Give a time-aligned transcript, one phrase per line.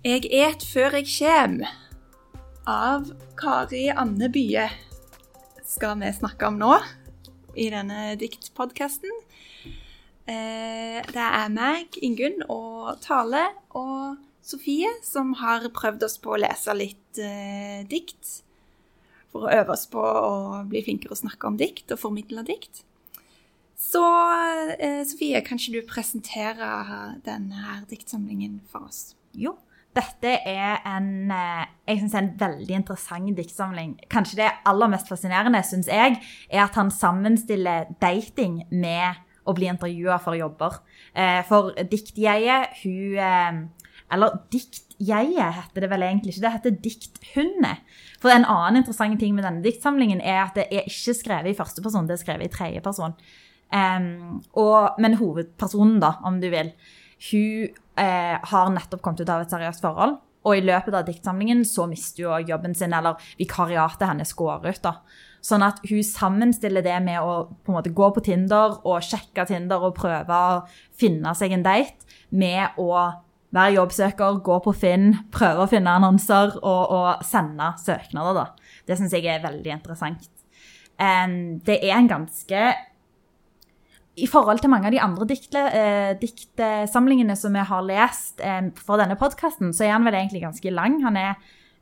[0.00, 1.58] Jeg et før jeg kjem
[2.64, 4.62] av Kari Anne Bye
[5.68, 6.70] skal vi snakke om nå
[7.52, 9.12] i denne diktpodkasten.
[10.24, 13.44] Eh, det er meg, Ingunn, og Tale
[13.76, 18.40] og Sofie som har prøvd oss på å lese litt eh, dikt.
[19.28, 22.86] For å øve oss på å bli flinkere å snakke om dikt og formidle dikt.
[23.76, 24.00] Så
[24.80, 29.10] eh, Sofie, kan ikke du presentere denne diktsamlingen for oss?
[29.36, 29.58] Jo.
[29.96, 33.96] Dette er en, eh, jeg synes en veldig interessant diktsamling.
[34.10, 39.66] Kanskje det aller mest fascinerende, synes jeg, er at han sammenstiller dating med å bli
[39.66, 40.78] intervjua for jobber.
[41.14, 43.66] Eh, for diktjeget, hun eh,
[44.12, 47.82] Eller diktjeget heter det vel egentlig ikke, det heter dikthundet.
[48.18, 51.54] For en annen interessant ting med denne diktsamlingen er at det er ikke skrevet i
[51.54, 53.14] første person, det er skrevet i tredje person.
[53.70, 56.72] Um, og, men hovedpersonen, da, om du vil,
[57.28, 57.70] hun
[58.00, 60.18] eh, har nettopp kommet ut av et seriøst forhold.
[60.48, 64.82] Og i løpet av diktsamlingen så mister hun jobben sin, eller vikariatet hennes går ut.
[64.86, 64.94] da.
[65.44, 69.46] Sånn at hun sammenstiller det med å på en måte gå på Tinder og sjekke
[69.48, 70.62] Tinder og prøve å
[70.96, 72.92] finne seg en date, med å
[73.50, 78.36] være jobbsøker, gå på Finn, prøve å finne annonser og, og sende søknader.
[78.36, 78.76] da.
[78.86, 80.28] Det syns jeg er veldig interessant.
[81.00, 82.62] Um, det er en ganske
[84.18, 88.62] i forhold til mange av de andre diktle, eh, diktsamlingene som vi har lest eh,
[88.78, 90.98] for denne podkasten, så er han vel egentlig ganske lang.
[91.04, 91.34] Han er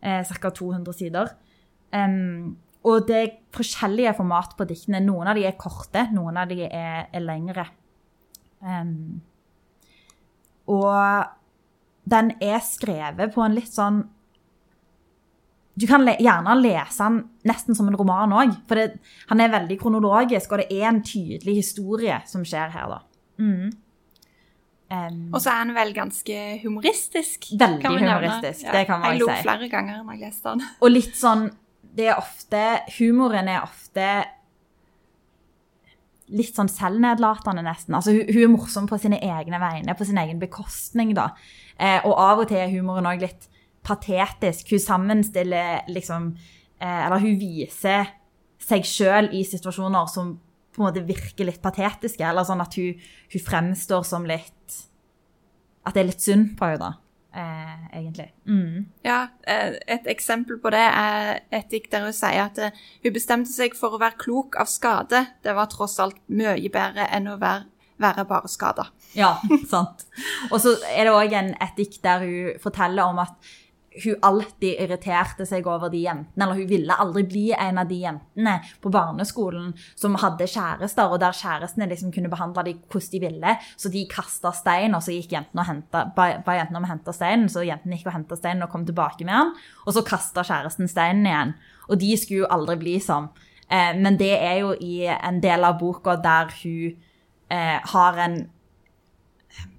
[0.02, 0.50] eh, ca.
[0.50, 1.32] 200 sider.
[1.92, 5.00] Um, og det er forskjellige format på diktene.
[5.04, 7.64] Noen av de er korte, noen av de er, er lengre.
[8.60, 9.22] Um,
[10.68, 11.32] og
[12.08, 14.02] den er skrevet på en litt sånn
[15.78, 19.52] du kan le gjerne lese den nesten som en roman òg, for det, han er
[19.52, 23.04] veldig kronologisk, og det er en tydelig historie som skjer her, da.
[23.38, 23.68] Mm.
[24.88, 27.50] Um, og så er han vel ganske humoristisk.
[27.60, 28.72] Veldig humoristisk, ja.
[28.72, 29.18] det kan man si.
[29.18, 30.64] Jeg lo flere ganger når jeg leste den.
[30.80, 31.48] Og litt sånn
[31.98, 32.62] Det er ofte
[32.94, 34.06] Humoren er ofte
[36.28, 37.96] litt sånn selvnedlatende, nesten.
[37.96, 41.30] Altså, hun, hun, er morsom på sine egne vegne, på sin egen bekostning, da.
[41.76, 43.48] Eh, og av og til er humoren òg litt
[43.88, 44.74] patetisk.
[44.74, 48.14] Hun sammenstiller liksom eh, Eller hun viser
[48.68, 50.36] seg sjøl i situasjoner som
[50.74, 52.22] på en måte virker litt patetiske.
[52.24, 54.80] Eller sånn at hun, hun fremstår som litt
[55.86, 57.08] At det er litt synd på henne, da.
[57.38, 58.34] Eh, egentlig.
[58.46, 58.86] Mm.
[59.02, 63.14] Ja, eh, et eksempel på det er et dikt der hun sier at eh, hun
[63.14, 65.20] bestemte seg for å være klok av skade.
[65.44, 67.68] Det var tross alt mye bedre enn å være,
[68.00, 68.88] være bare skada.
[69.14, 69.36] Ja,
[69.72, 70.06] sant.
[70.48, 73.36] Og så er det òg et dikt der hun forteller om at
[73.98, 78.00] hun alltid irriterte seg over de jentene, eller hun ville aldri bli en av de
[78.02, 83.22] jentene på barneskolen som hadde kjærester, og der kjærestene liksom kunne behandle dem hvordan de
[83.24, 83.54] ville.
[83.80, 86.92] Så de kasta stein, og så gikk jentene og hentet, ba, ba jentene om å
[86.92, 89.56] hente steinen, så jentene gikk og henta steinen og kom tilbake med den,
[89.86, 91.56] og så kasta kjæresten steinen igjen.
[91.88, 93.30] Og de skulle jo aldri bli sånn.
[93.68, 96.94] Eh, men det er jo i en del av boka der hun
[97.52, 98.40] eh, har en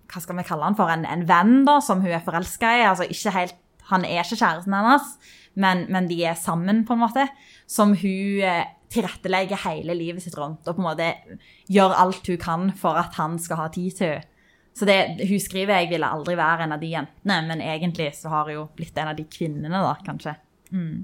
[0.10, 2.86] hva skal vi kalle han for, en, en venn da, som hun er forelska i.
[2.90, 3.59] altså ikke helt
[3.90, 5.14] han er ikke kjæresten hennes,
[5.60, 7.26] men, men, de er sammen, på en måte.
[7.70, 11.10] Som hun eh, tilrettelegger hele livet sitt rundt, og på en måte
[11.70, 14.36] gjør alt hun kan for at han skal ha tid til henne.
[14.80, 18.30] Så det, hun skriver jeg ville aldri være en av de jentene, men egentlig så
[18.32, 20.38] har hun jo blitt en av de kvinnene, da, kanskje.
[20.72, 21.02] Mm.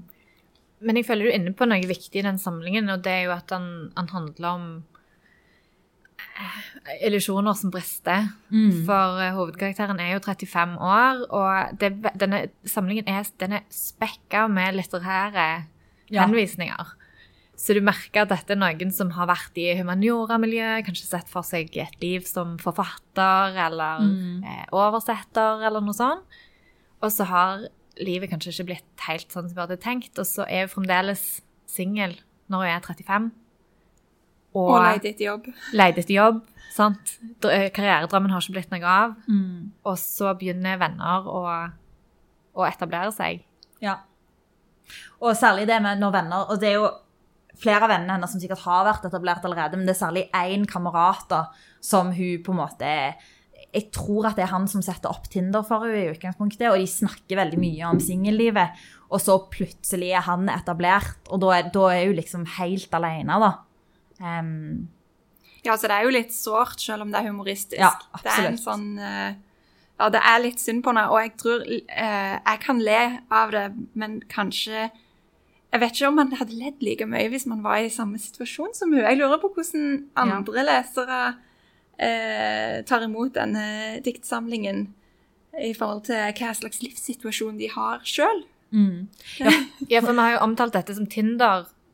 [0.86, 3.26] Men jeg føler du er inne på noe viktig i den samlingen, og det er
[3.26, 3.66] jo at han,
[3.98, 4.70] han handler om
[7.06, 8.28] illusjoner som brister.
[8.50, 8.84] Mm.
[8.88, 14.46] For uh, hovedkarakteren er jo 35 år, og det, denne samlingen er, den er spekka
[14.52, 15.48] med litterære
[16.10, 16.24] ja.
[16.24, 16.94] henvisninger.
[17.56, 21.46] Så du merker at dette er noen som har vært i humaniora-miljøet, kanskje sett for
[21.46, 24.44] seg et liv som forfatter eller mm.
[24.44, 26.36] eh, oversetter eller noe sånt.
[27.00, 27.64] Og så har
[27.96, 31.24] livet kanskje ikke blitt helt sånn som vi hadde tenkt, og så er hun fremdeles
[31.70, 32.18] singel
[32.52, 33.32] når hun er 35.
[34.56, 35.48] Og, og leide etter jobb.
[35.76, 37.16] Leid etter jobb, sant.
[37.44, 39.16] Eh, karrieredrømmen har ikke blitt noe av.
[39.28, 39.72] Mm.
[39.84, 41.42] Og så begynner venner å,
[42.56, 43.44] å, etablere seg.
[43.84, 43.98] Ja.
[45.20, 46.88] Og særlig det med når venner Og det er jo
[47.58, 50.66] flere av vennene hennes som sikkert har vært etablert allerede, men det er særlig én
[50.68, 51.40] kamerat da,
[51.84, 52.92] som hun på en måte
[53.76, 56.80] jeg tror at det er han som setter opp Tinder for henne i utgangspunktet, og
[56.80, 58.84] de snakker veldig mye om singellivet.
[59.12, 63.36] Og så plutselig er han etablert, og da er, da er hun liksom helt alene,
[63.42, 63.50] da.
[64.20, 64.88] Um,
[65.66, 67.80] ja, så det er jo litt sårt, selv om det er humoristisk.
[67.80, 68.26] Ja, absolutt.
[68.26, 69.32] Det er en sånn uh,
[69.96, 73.00] Ja, det er litt synd på henne, og jeg tror uh, Jeg kan le
[73.32, 73.66] av det,
[73.98, 74.90] men kanskje
[75.72, 78.76] Jeg vet ikke om man hadde ledd like mye hvis man var i samme situasjon
[78.76, 79.02] som hun.
[79.02, 80.68] Jeg lurer på hvordan andre ja.
[80.70, 83.66] lesere uh, tar imot denne
[84.06, 84.86] diktsamlingen.
[85.56, 88.44] i forhold til hva slags livssituasjon de har sjøl.
[88.70, 89.08] Mm.
[89.92, 91.06] Ja, for vi har jo omtalt dette som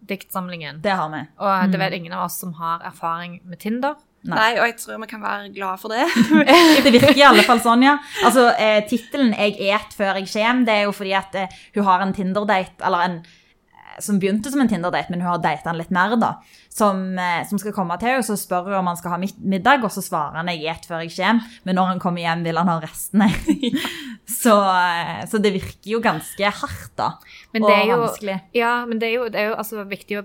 [0.02, 0.80] Tinder-diktsamlingen.
[0.82, 1.20] Det har vi.
[1.38, 3.94] Og det vet ingen av oss som har erfaring med Tinder.
[4.22, 4.36] Nei.
[4.38, 6.04] Nei, og jeg tror vi kan være glad for det.
[6.84, 7.96] Det virker i alle fall sånn, ja.
[8.24, 11.84] Altså, eh, Tittelen 'Jeg et før jeg kjem', det er jo fordi at eh, hun
[11.84, 13.16] har en Tinder-date, eller en
[14.00, 16.34] som begynte som en Tinder-date, men hun har data han litt mer, da.
[16.72, 19.84] Som, eh, som skal komme til henne, så spør hun om han skal ha middag,
[19.84, 21.42] og så svarer han 'jeg et før jeg kommer.
[21.64, 23.28] men når han kommer hjem, vil han ha restene.
[24.42, 27.12] så, eh, så det virker jo ganske hardt, da.
[27.52, 28.40] Men og det er jo, vanskelig.
[28.54, 30.24] ja, men det er jo, det er jo altså, viktig å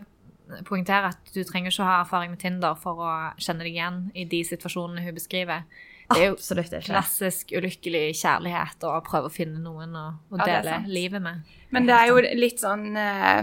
[0.68, 4.12] poengtere at du trenger ikke å ha erfaring med Tinder for å kjenne deg igjen
[4.16, 5.68] i de situasjonene hun beskriver.
[6.08, 10.82] Det er jo klassisk ulykkelig kjærlighet å prøve å finne noen å, å dele ja,
[10.88, 11.42] livet med.
[11.76, 13.42] Men det er jo litt sånn eh,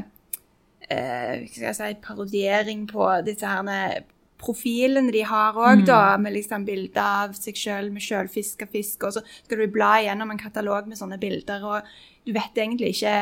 [0.90, 4.04] eh, si Parodiering på disse her
[4.44, 6.16] profilene de har òg, da.
[6.20, 10.34] Med liksom bilder av seg sjøl med sjølfiska fisk, og så skal du bla gjennom
[10.34, 11.94] en katalog med sånne bilder, og
[12.26, 13.16] du vet egentlig ikke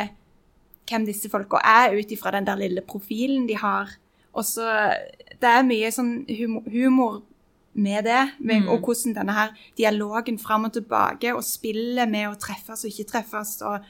[0.90, 3.92] hvem disse folka er, ut ifra den der lille profilen de har.
[4.32, 4.66] Og så
[5.42, 7.14] Det er mye sånn humor, humor
[7.74, 12.38] med det, med, og hvordan denne her dialogen fram og tilbake, og spillet med å
[12.38, 13.82] treffes og ikke treffes, og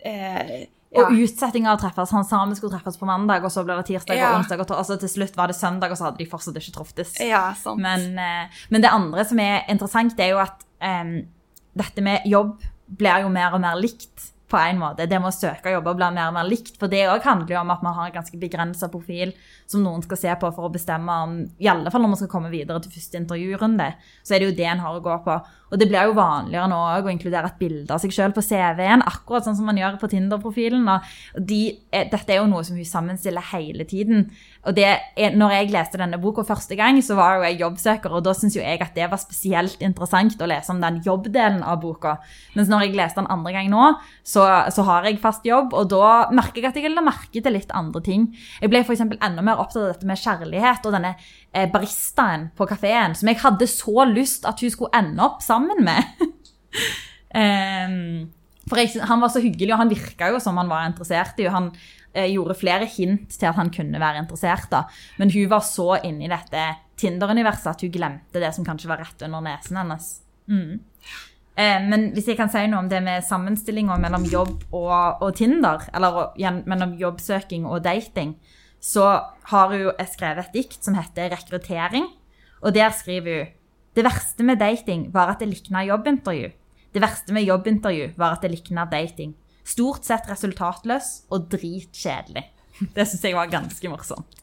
[0.00, 0.64] eh.
[1.02, 2.10] Og utsettinga av å treffes.
[2.14, 4.66] Han sa vi skulle treffes på mandag, og så ble det tirsdag og onsdag, og
[4.68, 7.16] to- altså til slutt var det søndag, og så hadde de fortsatt ikke troftes.
[7.76, 11.26] Men, eh, men det andre som er interessant, det er jo at um,
[11.76, 15.08] dette med jobb blir jo mer og mer likt på en måte.
[15.10, 16.76] Det med å søke jobber blir mer og mer likt.
[16.78, 19.34] For det òg handler jo om at man har en ganske begrensa profil
[19.70, 22.30] som noen skal se på for å bestemme om I alle fall når man skal
[22.30, 23.90] komme videre til første intervjurunde,
[24.22, 25.38] så er det jo det en har å gå på.
[25.74, 28.44] Og det blir jo vanligere nå òg å inkludere et bilde av seg sjøl på
[28.44, 30.84] CV-en, akkurat sånn som man gjør på Tinder-profilen.
[30.86, 34.28] Og de, dette er jo noe som hun sammenstiller hele tiden.
[34.62, 34.92] Og det
[35.34, 38.54] når jeg leste denne boka første gang, så var jo jeg jobbsøker, og da syns
[38.54, 42.18] jo jeg at det var spesielt interessant å lese om den jobbdelen av boka.
[42.54, 43.90] Mens når jeg leste den andre gang nå,
[44.22, 44.43] så,
[44.74, 47.72] så har jeg fast jobb, og da merker jeg at jeg la merke til litt
[47.76, 48.28] andre ting.
[48.60, 49.04] Jeg ble f.eks.
[49.04, 53.42] enda mer opptatt av dette med kjærlighet og denne eh, baristaen på kafeen, som jeg
[53.42, 56.14] hadde så lyst at hun skulle ende opp sammen med.
[57.34, 58.28] Em,
[58.68, 61.48] for jeg, han var så hyggelig, og han virka jo som han var interessert i.
[61.48, 61.68] og Han
[62.14, 64.70] eh, gjorde flere hint til at han kunne være interessert.
[64.70, 64.84] da.
[65.18, 66.68] Men hun var så inne i dette
[67.00, 70.10] Tinder-universet at hun glemte det som kanskje var rett under nesen hennes.
[70.46, 70.78] Mm.
[71.54, 75.34] Eh, men hvis jeg kan si noe om det med sammenstillinga mellom jobb og, og
[75.38, 76.34] Tinder, eller
[76.66, 78.34] mellom jobbsøking og dating,
[78.82, 79.06] så
[79.50, 82.10] har hun skrevet et dikt som heter 'Rekruttering'.
[82.62, 83.52] Og der skriver hun
[83.94, 86.50] det verste med dating var at det likna jobbintervju.
[86.94, 89.36] Det verste med jobbintervju var at det likna dating.
[89.64, 92.42] Stort sett resultatløs og dritkjedelig.
[92.94, 94.34] Det syns jeg var ganske morsomt.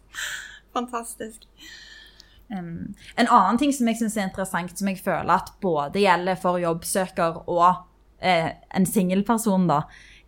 [0.73, 1.43] Fantastisk.
[2.51, 6.39] Um, en annen ting som jeg syns er interessant, som jeg føler at både gjelder
[6.39, 7.69] for jobbsøker og
[8.19, 9.85] eh, en singelperson, da,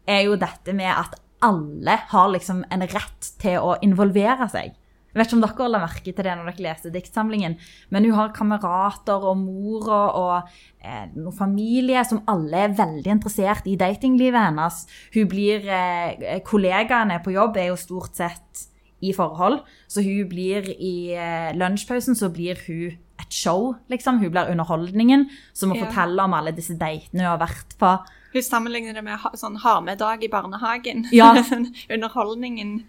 [0.08, 4.80] er jo dette med at alle har liksom en rett til å involvere seg.
[5.14, 7.56] Jeg vet ikke om dere la merke til det når dere leste diktsamlingen,
[7.94, 13.12] men hun har kamerater og mor og, og eh, noen familie som alle er veldig
[13.20, 14.80] interessert i datinglivet hennes.
[15.14, 18.66] Hun blir, eh, Kollegaene på jobb er jo stort sett
[19.04, 19.60] i forhold,
[19.92, 24.18] så hun blir i eh, lunsjpausen så blir hun et show, liksom.
[24.24, 25.86] Hun blir underholdningen som må Ja.
[25.86, 27.92] fortelle om alle disse datene hun har vært på.
[28.34, 31.06] Hun sammenligner det med ha, sånn ha med-dag i barnehagen.
[31.14, 31.34] Ja.
[31.94, 32.80] Underholdningen.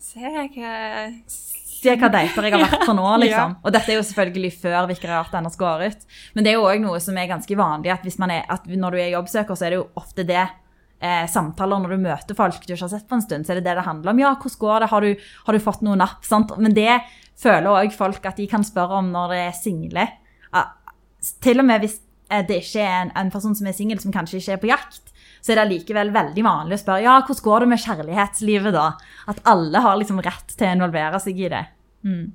[0.00, 0.20] Se
[0.54, 1.12] hva
[1.76, 3.58] Se hva dater jeg har vært på nå, liksom.
[3.62, 6.06] Og dette er jo selvfølgelig før vikariatet hennes går ut.
[6.34, 8.64] Men det er jo òg noe som er ganske vanlig, at, hvis man er, at
[8.66, 10.46] når du er jobbsøker, så er det jo ofte det
[11.00, 13.60] eh, samtaler når du møter folk du ikke har sett på en stund, så er
[13.60, 14.22] det det det handler om.
[14.22, 14.90] Ja, hvordan går det?
[14.92, 16.24] Har du, har du fått noe napp?
[16.26, 16.54] Sant?
[16.60, 17.00] Men det
[17.36, 20.06] føler òg folk at de kan spørre om når det er single.
[20.52, 20.64] Ja,
[21.44, 21.98] til og med hvis
[22.30, 24.72] eh, det ikke er en, en person som er singel, som kanskje ikke er på
[24.72, 25.12] jakt,
[25.44, 28.88] så er det allikevel veldig vanlig å spørre ja, hvordan går det med kjærlighetslivet da?
[29.30, 31.62] At alle har liksom rett til å involvere seg i det.
[32.06, 32.26] Mm.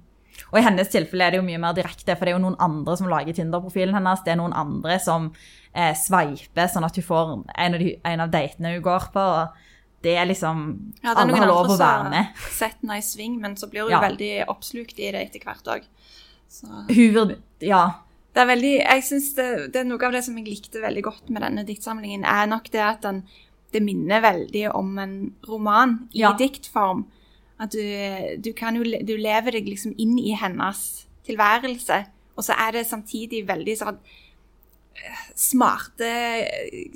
[0.52, 2.58] Og i hennes tilfelle er det jo mye mer direkte, for det er jo noen
[2.60, 4.22] andre som lager Tinder-profilen hennes.
[4.26, 5.32] Det er noen andre som
[5.74, 9.20] eh, sveiper, sånn at hun får en av, de, en av datene hun går på.
[9.20, 10.64] og Det er liksom
[11.04, 12.28] Ja, det er Alle har lov å være med.
[12.52, 14.02] sett henne i sving, men så blir hun Ja.
[14.02, 15.84] veldig oppslukt i det etter hvert òg.
[17.62, 17.84] Ja.
[18.34, 21.04] Det er veldig, jeg synes det, det er Noe av det som jeg likte veldig
[21.04, 23.24] godt med denne diktsamlingen, er nok det at den,
[23.74, 25.16] det minner veldig om en
[25.48, 26.34] roman i Ja.
[26.40, 27.06] diktform.
[27.62, 27.82] At du,
[28.42, 30.80] du kan jo du lever deg liksom inn i hennes
[31.28, 32.00] tilværelse,
[32.38, 34.00] og så er det samtidig veldig sånn
[34.98, 36.10] eh, smarte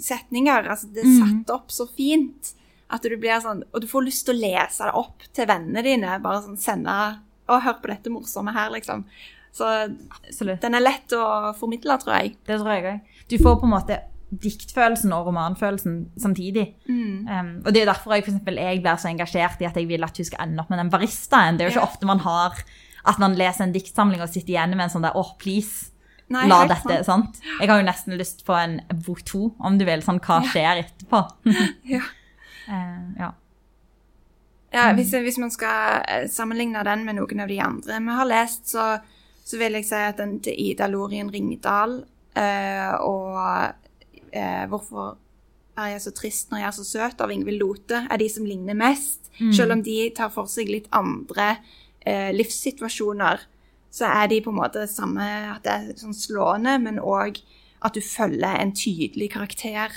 [0.02, 0.66] setninger.
[0.70, 1.22] Altså, det er Mhm.
[1.46, 2.54] satt opp så fint
[2.90, 5.84] at du blir sånn Og du får lyst til å lese det opp til vennene
[5.84, 6.20] dine.
[6.22, 9.04] Bare sånn sende Å, hør på dette morsomme her, liksom.
[9.54, 9.66] Så
[10.26, 10.62] Absolutt.
[10.62, 12.36] den er lett å formidle, tror jeg.
[12.46, 13.02] Det tror jeg òg.
[13.30, 14.00] Du får på en måte
[14.42, 16.68] diktfølelsen og romanfølelsen samtidig.
[16.88, 17.28] Mm.
[17.28, 19.90] Um, og det er derfor jeg, for eksempel, jeg blir så engasjert i at jeg
[19.90, 21.58] vil at hun skal ende opp med den baristaen.
[21.58, 21.90] Det er jo ikke Ja.
[21.92, 22.64] ofte man har
[23.06, 25.92] at man leser en diktsamling og sitter igjen med en sånn der åh, please,
[26.34, 27.38] Nei, la dette, sant?
[27.60, 30.86] Jeg har jo nesten lyst på en bok to, om du vil, sånn hva skjer
[30.86, 31.22] etterpå?
[31.96, 32.02] Ja.
[32.66, 33.28] Uh, ja.
[34.74, 38.28] Ja, hvis, hvis man skal eh, sammenligne den med noen av de andre vi har
[38.28, 38.88] lest, så,
[39.46, 43.85] så vil jeg si at den til Ida Lorien Ringdal uh, og
[44.36, 45.18] eh, 'Hvorfor
[45.78, 48.46] er jeg så trist når jeg er så søt?' av Ingvild Lote er de som
[48.46, 49.32] ligner mest.
[49.56, 51.58] Selv om de tar for seg litt andre
[52.06, 53.40] eh, livssituasjoner,
[53.92, 55.24] så er de på en måte samme
[55.56, 57.42] At det er sånn slående, men òg
[57.84, 59.92] at du følger en tydelig karakter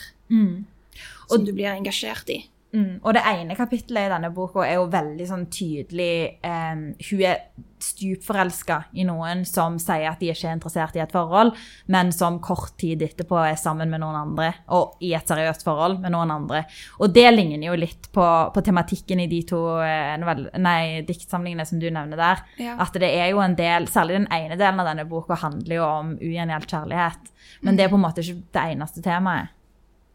[1.29, 2.49] som du blir engasjert i.
[2.69, 7.23] Mm, og det ene kapittelet i denne boka er jo veldig sånn tydelig um, Hun
[7.25, 7.39] er
[7.81, 11.55] stupforelska i noen som sier at de ikke er interessert i et forhold,
[11.95, 16.03] men som kort tid etterpå er sammen med noen andre, og i et seriøst forhold
[16.03, 16.65] med noen andre.
[16.99, 21.69] Og det ligner jo litt på, på tematikken i de to eh, novell- nei, diktsamlingene
[21.71, 22.45] som du nevner der.
[22.61, 22.77] Ja.
[22.83, 25.87] At det er jo en del, særlig den ene delen av denne boka handler jo
[25.87, 29.55] om ugjengjeldt kjærlighet, men det er på en måte ikke det eneste temaet.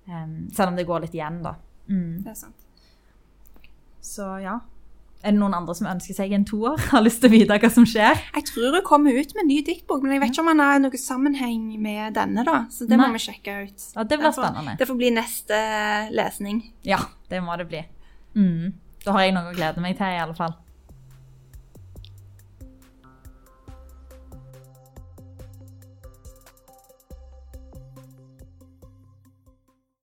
[0.04, 1.56] Um, selv om det går litt igjen, da.
[1.90, 2.22] Mm.
[2.24, 2.60] Det er sant.
[4.04, 4.60] Så ja.
[5.24, 6.80] Er det noen andre som ønsker seg en toer?
[6.92, 8.20] Har lyst til å vite hva som skjer?
[8.36, 10.64] Jeg tror hun kommer ut med en ny diktbok, men jeg vet ikke om han
[10.64, 12.58] har noen sammenheng med denne, da.
[12.74, 13.08] Så det Nei.
[13.08, 13.86] må vi sjekke ut.
[13.96, 14.76] Ja, det blir spennende.
[14.80, 15.60] Det får bli neste
[16.12, 16.60] lesning.
[16.88, 17.00] Ja,
[17.32, 17.86] det må det bli.
[18.36, 18.74] Mm.
[19.06, 20.58] Da har jeg noe å glede meg til, i alle fall.